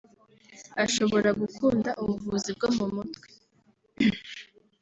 ashobora 0.83 1.29
gukunda 1.41 1.89
ubuvuzi 2.01 2.49
bwo 2.57 2.67
mu 2.77 2.85
mutwe 2.93 3.27